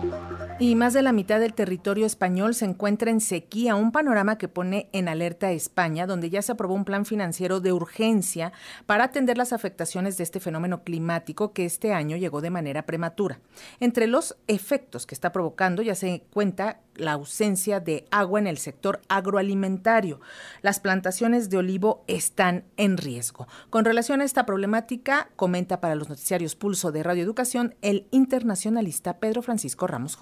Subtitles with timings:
[0.00, 0.27] Thank you.
[0.60, 4.48] Y más de la mitad del territorio español se encuentra en sequía, un panorama que
[4.48, 8.52] pone en alerta a España, donde ya se aprobó un plan financiero de urgencia
[8.86, 13.38] para atender las afectaciones de este fenómeno climático que este año llegó de manera prematura.
[13.78, 18.58] Entre los efectos que está provocando ya se cuenta la ausencia de agua en el
[18.58, 20.20] sector agroalimentario.
[20.62, 23.46] Las plantaciones de olivo están en riesgo.
[23.70, 29.18] Con relación a esta problemática, comenta para los noticiarios Pulso de Radio Educación el internacionalista
[29.18, 30.16] Pedro Francisco Ramos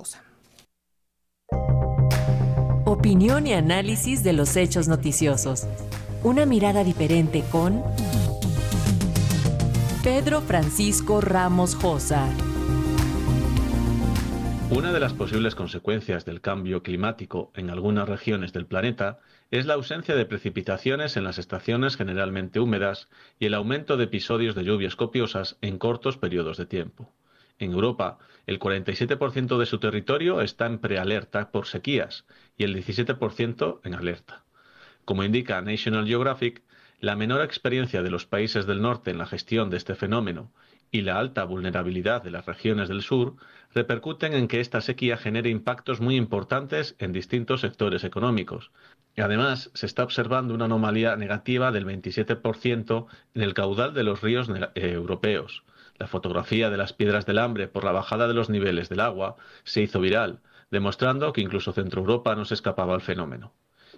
[2.84, 5.66] Opinión y análisis de los hechos noticiosos.
[6.22, 7.82] Una mirada diferente con
[10.02, 12.28] Pedro Francisco Ramos Josa.
[14.70, 19.20] Una de las posibles consecuencias del cambio climático en algunas regiones del planeta
[19.50, 24.54] es la ausencia de precipitaciones en las estaciones generalmente húmedas y el aumento de episodios
[24.54, 27.12] de lluvias copiosas en cortos periodos de tiempo.
[27.58, 32.26] En Europa, el 47% de su territorio está en prealerta por sequías
[32.56, 34.44] y el 17% en alerta.
[35.04, 36.62] Como indica National Geographic,
[37.00, 40.52] la menor experiencia de los países del norte en la gestión de este fenómeno
[40.90, 43.36] y la alta vulnerabilidad de las regiones del sur
[43.74, 48.70] repercuten en que esta sequía genere impactos muy importantes en distintos sectores económicos.
[49.14, 54.22] Y además, se está observando una anomalía negativa del 27% en el caudal de los
[54.22, 55.64] ríos eh, europeos,
[55.98, 59.36] la fotografía de las piedras del hambre por la bajada de los niveles del agua
[59.64, 63.52] se hizo viral, demostrando que incluso Centro Europa no se escapaba al fenómeno.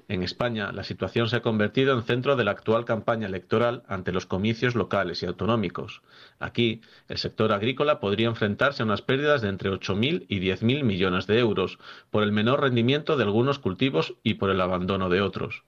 [0.08, 4.10] En España, la situación se ha convertido en centro de la actual campaña electoral ante
[4.10, 6.00] los comicios locales y autonómicos.
[6.38, 11.26] Aquí, el sector agrícola podría enfrentarse a unas pérdidas de entre 8.000 y 10.000 millones
[11.26, 11.78] de euros
[12.10, 15.64] por el menor rendimiento de algunos cultivos y por el abandono de otros.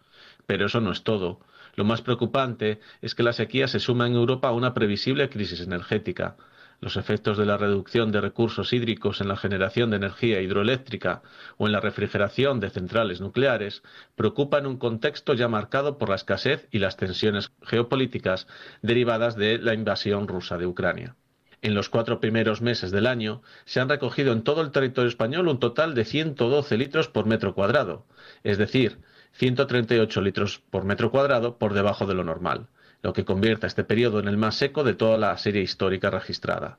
[0.47, 1.41] Pero eso no es todo.
[1.81, 5.63] Lo más preocupante es que la sequía se suma en Europa a una previsible crisis
[5.63, 6.37] energética.
[6.79, 11.23] Los efectos de la reducción de recursos hídricos en la generación de energía hidroeléctrica
[11.57, 13.83] o en la refrigeración de centrales nucleares
[14.15, 18.47] preocupan un contexto ya marcado por la escasez y las tensiones geopolíticas
[18.83, 21.17] derivadas de la invasión rusa de Ucrania.
[21.63, 25.49] En los cuatro primeros meses del año se han recogido en todo el territorio español
[25.49, 28.05] un total de 112 litros por metro cuadrado,
[28.45, 28.99] es decir,
[29.33, 32.67] 138 litros por metro cuadrado por debajo de lo normal,
[33.03, 36.11] lo que convierte a este periodo en el más seco de toda la serie histórica
[36.11, 36.79] registrada.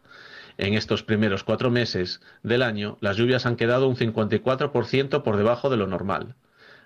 [0.57, 5.69] En estos primeros cuatro meses del año, las lluvias han quedado un 54% por debajo
[5.69, 6.35] de lo normal.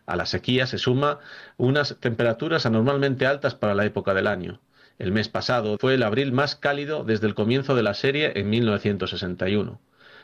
[0.05, 1.19] A la sequía se suma
[1.57, 4.59] unas temperaturas anormalmente altas para la época del año.
[4.99, 8.49] El mes pasado fue el abril más cálido desde el comienzo de la serie en
[8.49, 9.79] 1961.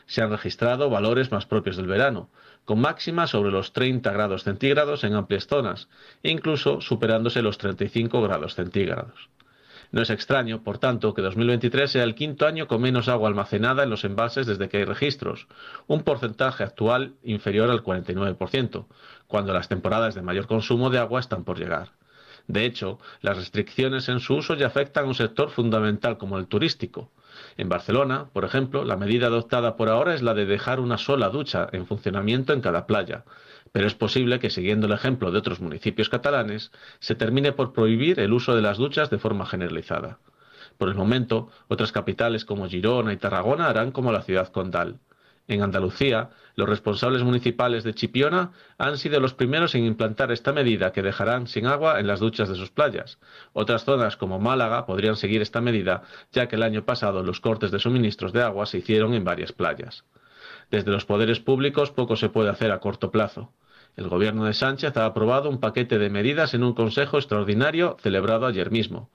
[0.06, 2.30] Se han registrado valores más propios del verano,
[2.64, 5.88] con máximas sobre los 30 grados centígrados en amplias zonas,
[6.22, 9.30] incluso superándose los 35 grados centígrados.
[9.92, 13.82] No es extraño, por tanto, que 2023 sea el quinto año con menos agua almacenada
[13.82, 15.48] en los envases desde que hay registros,
[15.86, 18.86] un porcentaje actual inferior al 49%,
[19.26, 21.90] cuando las temporadas de mayor consumo de agua están por llegar.
[22.46, 26.46] De hecho, las restricciones en su uso ya afectan a un sector fundamental como el
[26.46, 27.10] turístico,
[27.56, 31.28] en Barcelona, por ejemplo, la medida adoptada por ahora es la de dejar una sola
[31.28, 33.24] ducha en funcionamiento en cada playa,
[33.72, 38.20] pero es posible que, siguiendo el ejemplo de otros municipios catalanes, se termine por prohibir
[38.20, 40.18] el uso de las duchas de forma generalizada.
[40.78, 44.98] Por el momento, otras capitales como Girona y Tarragona harán como la ciudad condal.
[45.48, 50.92] En Andalucía, los responsables municipales de Chipiona han sido los primeros en implantar esta medida
[50.92, 53.18] que dejarán sin agua en las duchas de sus playas.
[53.52, 57.70] Otras zonas como Málaga podrían seguir esta medida, ya que el año pasado los cortes
[57.72, 60.04] de suministros de agua se hicieron en varias playas.
[60.70, 63.52] Desde los poderes públicos poco se puede hacer a corto plazo.
[63.96, 68.46] El gobierno de Sánchez ha aprobado un paquete de medidas en un consejo extraordinario celebrado
[68.46, 69.10] ayer mismo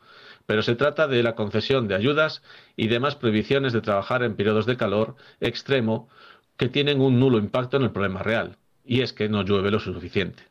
[0.48, 2.42] pero se trata de la concesión de ayudas
[2.76, 6.10] y demás prohibiciones de trabajar en periodos de calor extremo
[6.58, 9.80] que tienen un nulo impacto en el problema real, y es que no llueve lo
[9.80, 10.42] suficiente.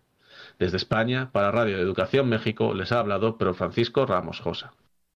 [0.59, 4.73] Desde España, para Radio Educación México, les ha hablado Pedro Francisco Ramos Josa.